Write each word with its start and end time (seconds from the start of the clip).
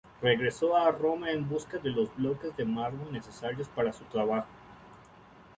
Regresó 0.19 0.75
a 0.75 0.89
Roma 0.91 1.29
en 1.29 1.47
busca 1.47 1.77
de 1.77 1.91
los 1.91 2.09
bloques 2.15 2.57
de 2.57 2.65
mármol 2.65 3.13
necesarios 3.13 3.69
para 3.69 3.93
su 3.93 4.03
trabajo. 4.05 4.47